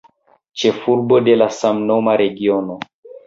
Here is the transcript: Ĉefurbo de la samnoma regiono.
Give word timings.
Ĉefurbo 0.61 1.19
de 1.27 1.35
la 1.41 1.49
samnoma 1.57 2.17
regiono. 2.25 2.79